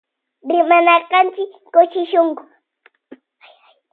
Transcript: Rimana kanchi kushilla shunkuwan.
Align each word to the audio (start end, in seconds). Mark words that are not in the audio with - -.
Rimana 0.49 0.93
kanchi 1.09 1.43
kushilla 1.71 2.09
shunkuwan. 2.09 2.49